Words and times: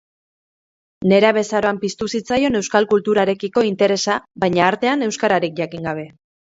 Nerabezaroan 1.11 1.81
piztu 1.83 2.09
zitzaion 2.15 2.61
euskal 2.63 2.89
kulturarekiko 2.97 3.69
interesa, 3.71 4.19
baina 4.47 4.69
artean, 4.73 5.09
euskararik 5.13 5.59
jakin 5.67 5.93
gabe. 5.93 6.13